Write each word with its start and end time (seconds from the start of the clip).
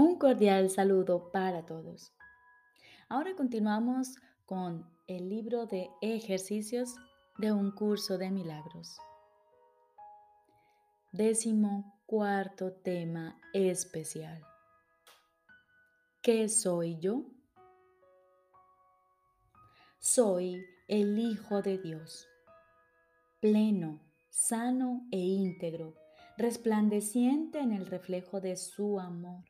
Un 0.00 0.16
cordial 0.16 0.70
saludo 0.70 1.30
para 1.30 1.66
todos. 1.66 2.14
Ahora 3.10 3.36
continuamos 3.36 4.16
con 4.46 4.90
el 5.06 5.28
libro 5.28 5.66
de 5.66 5.90
ejercicios 6.00 6.94
de 7.36 7.52
un 7.52 7.70
curso 7.70 8.16
de 8.16 8.30
milagros. 8.30 8.96
Décimo 11.12 12.00
cuarto 12.06 12.72
tema 12.72 13.38
especial. 13.52 14.42
¿Qué 16.22 16.48
soy 16.48 16.98
yo? 16.98 17.26
Soy 19.98 20.64
el 20.88 21.18
Hijo 21.18 21.60
de 21.60 21.76
Dios, 21.76 22.26
pleno, 23.38 24.00
sano 24.30 25.06
e 25.12 25.18
íntegro, 25.18 25.94
resplandeciente 26.38 27.58
en 27.58 27.72
el 27.72 27.84
reflejo 27.84 28.40
de 28.40 28.56
su 28.56 28.98
amor 28.98 29.49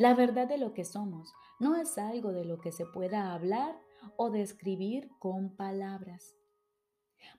La 0.00 0.14
verdad 0.14 0.48
de 0.48 0.56
lo 0.56 0.72
que 0.72 0.86
somos 0.86 1.34
no 1.58 1.76
es 1.76 1.98
algo 1.98 2.32
de 2.32 2.46
lo 2.46 2.58
que 2.58 2.72
se 2.72 2.86
pueda 2.86 3.34
hablar 3.34 3.78
o 4.16 4.30
describir 4.30 5.10
con 5.18 5.54
palabras. 5.54 6.38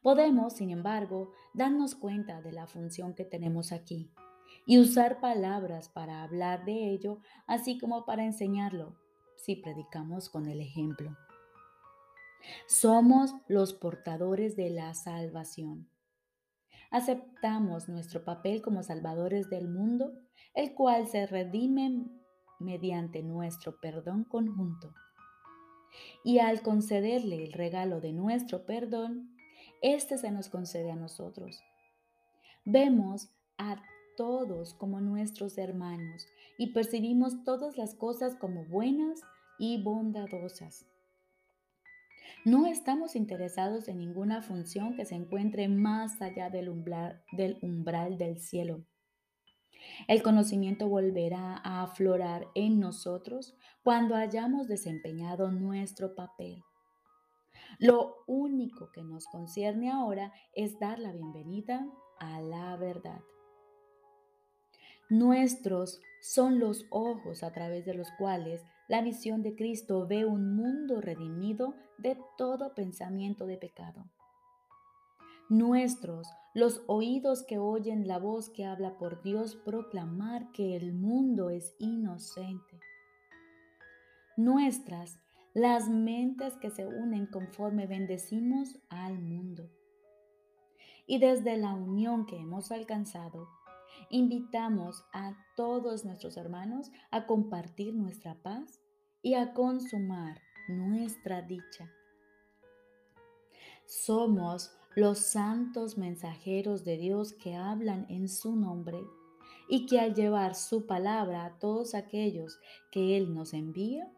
Podemos, 0.03 0.53
sin 0.53 0.69
embargo, 0.69 1.31
darnos 1.55 1.95
cuenta 1.95 2.39
de 2.43 2.51
la 2.51 2.67
función 2.67 3.15
que 3.15 3.25
tenemos 3.25 3.71
aquí 3.71 4.13
y 4.67 4.77
usar 4.77 5.19
palabras 5.19 5.89
para 5.89 6.21
hablar 6.21 6.63
de 6.63 6.91
ello, 6.91 7.17
así 7.47 7.79
como 7.79 8.05
para 8.05 8.25
enseñarlo, 8.25 8.95
si 9.37 9.55
predicamos 9.55 10.29
con 10.29 10.47
el 10.47 10.61
ejemplo. 10.61 11.17
Somos 12.67 13.33
los 13.47 13.73
portadores 13.73 14.55
de 14.55 14.69
la 14.69 14.93
salvación. 14.93 15.89
Aceptamos 16.91 17.89
nuestro 17.89 18.23
papel 18.23 18.61
como 18.61 18.83
salvadores 18.83 19.49
del 19.49 19.67
mundo, 19.67 20.13
el 20.53 20.75
cual 20.75 21.07
se 21.07 21.25
redime 21.25 22.20
mediante 22.61 23.23
nuestro 23.23 23.79
perdón 23.79 24.23
conjunto. 24.23 24.93
Y 26.23 26.39
al 26.39 26.61
concederle 26.61 27.43
el 27.43 27.53
regalo 27.53 27.99
de 27.99 28.13
nuestro 28.13 28.65
perdón, 28.65 29.35
éste 29.81 30.17
se 30.17 30.31
nos 30.31 30.49
concede 30.49 30.91
a 30.91 30.95
nosotros. 30.95 31.61
Vemos 32.63 33.29
a 33.57 33.81
todos 34.15 34.73
como 34.75 35.01
nuestros 35.01 35.57
hermanos 35.57 36.27
y 36.57 36.73
percibimos 36.73 37.43
todas 37.43 37.77
las 37.77 37.95
cosas 37.95 38.35
como 38.35 38.65
buenas 38.65 39.21
y 39.57 39.81
bondadosas. 39.81 40.85
No 42.43 42.65
estamos 42.65 43.15
interesados 43.15 43.87
en 43.87 43.99
ninguna 43.99 44.41
función 44.41 44.95
que 44.95 45.05
se 45.05 45.15
encuentre 45.15 45.67
más 45.67 46.21
allá 46.21 46.49
del 46.49 46.69
umbral 46.69 47.21
del, 47.31 47.59
umbral 47.61 48.17
del 48.17 48.39
cielo. 48.39 48.83
El 50.07 50.21
conocimiento 50.23 50.87
volverá 50.87 51.61
a 51.63 51.83
aflorar 51.83 52.47
en 52.55 52.79
nosotros 52.79 53.55
cuando 53.83 54.15
hayamos 54.15 54.67
desempeñado 54.67 55.51
nuestro 55.51 56.15
papel. 56.15 56.63
Lo 57.79 58.23
único 58.27 58.91
que 58.91 59.03
nos 59.03 59.25
concierne 59.27 59.91
ahora 59.91 60.33
es 60.53 60.79
dar 60.79 60.99
la 60.99 61.11
bienvenida 61.11 61.87
a 62.19 62.41
la 62.41 62.75
verdad. 62.77 63.21
Nuestros 65.09 65.99
son 66.21 66.59
los 66.59 66.85
ojos 66.89 67.43
a 67.43 67.51
través 67.51 67.85
de 67.85 67.93
los 67.93 68.09
cuales 68.17 68.63
la 68.87 69.01
visión 69.01 69.41
de 69.41 69.55
Cristo 69.55 70.07
ve 70.07 70.25
un 70.25 70.55
mundo 70.55 71.01
redimido 71.01 71.75
de 71.97 72.17
todo 72.37 72.73
pensamiento 72.75 73.45
de 73.45 73.57
pecado. 73.57 74.05
Nuestros 75.49 76.27
los 76.53 76.83
oídos 76.87 77.43
que 77.43 77.57
oyen 77.57 78.07
la 78.07 78.19
voz 78.19 78.49
que 78.49 78.65
habla 78.65 78.97
por 78.97 79.21
Dios 79.21 79.55
proclamar 79.55 80.51
que 80.51 80.75
el 80.75 80.93
mundo 80.93 81.49
es 81.49 81.75
inocente. 81.79 82.79
Nuestras, 84.35 85.19
las 85.53 85.89
mentes 85.89 86.57
que 86.57 86.69
se 86.69 86.85
unen 86.85 87.25
conforme 87.25 87.87
bendecimos 87.87 88.79
al 88.89 89.19
mundo. 89.19 89.69
Y 91.05 91.19
desde 91.19 91.57
la 91.57 91.73
unión 91.73 92.25
que 92.25 92.37
hemos 92.37 92.71
alcanzado, 92.71 93.47
invitamos 94.09 95.05
a 95.13 95.33
todos 95.55 96.05
nuestros 96.05 96.37
hermanos 96.37 96.91
a 97.11 97.27
compartir 97.27 97.93
nuestra 97.93 98.35
paz 98.35 98.81
y 99.21 99.35
a 99.35 99.53
consumar 99.53 100.41
nuestra 100.67 101.41
dicha. 101.41 101.89
Somos 103.85 104.77
los 104.95 105.19
santos 105.19 105.97
mensajeros 105.97 106.83
de 106.83 106.97
Dios 106.97 107.33
que 107.33 107.55
hablan 107.55 108.05
en 108.09 108.27
su 108.27 108.55
nombre 108.55 108.99
y 109.69 109.85
que 109.85 109.99
al 109.99 110.13
llevar 110.13 110.53
su 110.55 110.85
palabra 110.85 111.45
a 111.45 111.59
todos 111.59 111.95
aquellos 111.95 112.59
que 112.91 113.15
Él 113.15 113.33
nos 113.33 113.53
envía, 113.53 114.11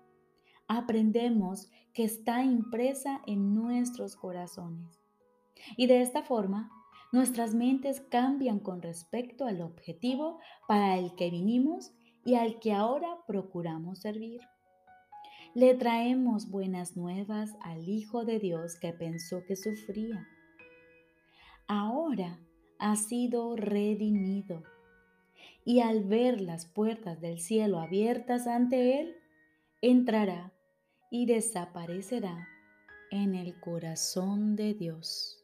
aprendemos 0.67 1.69
que 1.93 2.03
está 2.03 2.43
impresa 2.43 3.21
en 3.27 3.53
nuestros 3.53 4.15
corazones. 4.15 4.99
Y 5.77 5.85
de 5.85 6.01
esta 6.01 6.23
forma, 6.23 6.71
nuestras 7.11 7.53
mentes 7.53 8.01
cambian 8.01 8.59
con 8.59 8.81
respecto 8.81 9.45
al 9.45 9.61
objetivo 9.61 10.39
para 10.67 10.97
el 10.97 11.13
que 11.13 11.29
vinimos 11.29 11.93
y 12.25 12.33
al 12.33 12.59
que 12.59 12.73
ahora 12.73 13.19
procuramos 13.27 13.99
servir. 13.99 14.41
Le 15.53 15.75
traemos 15.75 16.49
buenas 16.49 16.97
nuevas 16.97 17.51
al 17.61 17.87
Hijo 17.87 18.25
de 18.25 18.39
Dios 18.39 18.79
que 18.79 18.91
pensó 18.91 19.43
que 19.45 19.55
sufría 19.55 20.27
ahora 21.67 22.39
ha 22.79 22.95
sido 22.95 23.55
redimido. 23.55 24.63
Y 25.65 25.79
al 25.79 26.03
ver 26.03 26.41
las 26.41 26.65
puertas 26.65 27.21
del 27.21 27.39
cielo 27.39 27.79
abiertas 27.79 28.47
ante 28.47 28.99
él, 28.99 29.15
entrará 29.81 30.53
y 31.09 31.25
desaparecerá 31.25 32.47
en 33.11 33.35
el 33.35 33.59
corazón 33.59 34.55
de 34.55 34.73
Dios. 34.73 35.39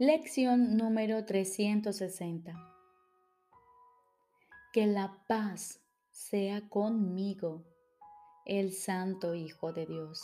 Lección 0.00 0.76
número 0.76 1.24
360 1.24 2.77
que 4.72 4.86
la 4.86 5.24
paz 5.26 5.80
sea 6.10 6.68
conmigo, 6.68 7.64
el 8.44 8.72
Santo 8.72 9.34
Hijo 9.34 9.72
de 9.72 9.86
Dios. 9.86 10.22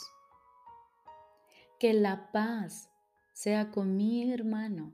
Que 1.79 1.93
la 1.93 2.31
paz 2.31 2.89
sea 3.33 3.71
con 3.71 3.97
mi 3.97 4.31
hermano, 4.31 4.93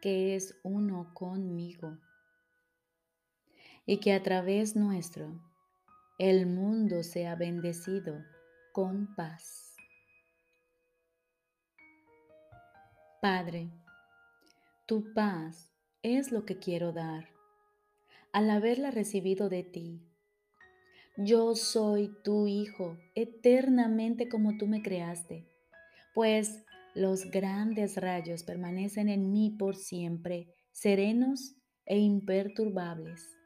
que 0.00 0.36
es 0.36 0.54
uno 0.62 1.12
conmigo. 1.14 1.98
Y 3.86 3.98
que 3.98 4.14
a 4.14 4.22
través 4.22 4.76
nuestro 4.76 5.40
el 6.18 6.46
mundo 6.46 7.02
sea 7.02 7.34
bendecido 7.34 8.24
con 8.72 9.14
paz. 9.16 9.74
Padre, 13.20 13.68
tu 14.86 15.12
paz 15.12 15.72
es 16.02 16.30
lo 16.30 16.44
que 16.44 16.58
quiero 16.58 16.92
dar 16.92 17.39
al 18.32 18.50
haberla 18.50 18.90
recibido 18.90 19.48
de 19.48 19.62
ti. 19.62 20.06
Yo 21.16 21.54
soy 21.54 22.14
tu 22.22 22.46
Hijo 22.46 22.96
eternamente 23.14 24.28
como 24.28 24.56
tú 24.56 24.66
me 24.66 24.82
creaste, 24.82 25.46
pues 26.14 26.64
Los 26.94 27.30
grandes 27.30 27.96
rayos 27.96 28.42
permanecen 28.42 29.08
en 29.08 29.30
mí 29.30 29.50
por 29.50 29.76
siempre, 29.76 30.52
serenos 30.72 31.54
e 31.86 31.98
imperturbables. 31.98 33.36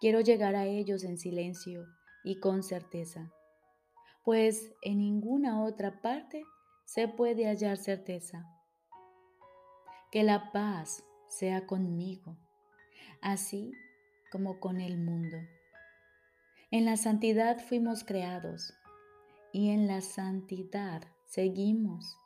Quiero 0.00 0.20
llegar 0.20 0.54
a 0.54 0.66
ellos 0.66 1.02
en 1.04 1.16
silencio 1.16 1.86
y 2.22 2.38
con 2.38 2.62
certeza, 2.62 3.32
pues 4.24 4.72
en 4.82 4.98
ninguna 4.98 5.62
otra 5.62 6.02
parte 6.02 6.42
se 6.84 7.08
puede 7.08 7.46
hallar 7.46 7.78
certeza. 7.78 8.44
Que 10.12 10.22
la 10.22 10.52
paz 10.52 11.04
sea 11.28 11.66
conmigo, 11.66 12.36
así 13.22 13.72
como 14.30 14.60
con 14.60 14.80
el 14.80 14.98
mundo. 14.98 15.36
En 16.70 16.84
la 16.84 16.96
santidad 16.96 17.58
fuimos 17.58 18.04
creados 18.04 18.74
y 19.52 19.70
en 19.70 19.86
la 19.86 20.00
santidad 20.00 21.02
seguimos. 21.26 22.16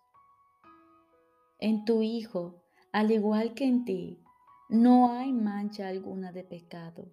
En 1.59 1.85
tu 1.85 2.03
Hijo, 2.03 2.63
al 2.93 3.11
igual 3.11 3.55
que 3.55 3.65
en 3.65 3.85
ti, 3.85 4.23
no 4.69 5.13
hay 5.13 5.33
mancha 5.33 5.89
alguna 5.89 6.33
de 6.33 6.45
pecado. 6.45 7.13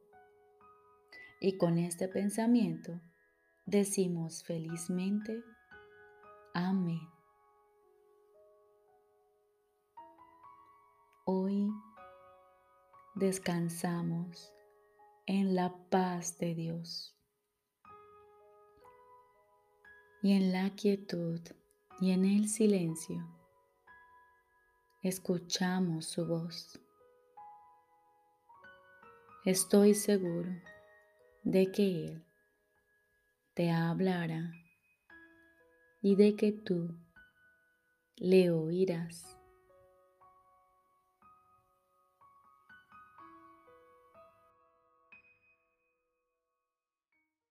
Y 1.39 1.57
con 1.57 1.77
este 1.77 2.07
pensamiento 2.07 2.99
decimos 3.65 4.43
felizmente, 4.43 5.43
amén. 6.53 7.07
Hoy 11.25 11.71
descansamos 13.21 14.51
en 15.27 15.53
la 15.53 15.71
paz 15.91 16.39
de 16.39 16.55
Dios 16.55 17.15
y 20.23 20.31
en 20.33 20.51
la 20.51 20.71
quietud 20.71 21.39
y 21.99 22.13
en 22.13 22.25
el 22.25 22.49
silencio 22.49 23.23
escuchamos 25.03 26.07
su 26.07 26.25
voz. 26.25 26.79
Estoy 29.45 29.93
seguro 29.93 30.49
de 31.43 31.71
que 31.71 32.05
Él 32.05 32.25
te 33.53 33.69
hablará 33.69 34.51
y 36.01 36.15
de 36.15 36.35
que 36.35 36.53
tú 36.53 36.97
le 38.15 38.49
oirás. 38.49 39.40